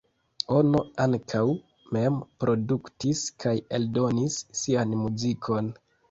Ono 0.59 0.79
ankaŭ 1.03 1.41
mem 1.97 2.15
produktis 2.43 3.21
kaj 3.43 3.53
eldonis 3.79 4.39
sian 4.61 4.97
muzikon. 5.03 5.69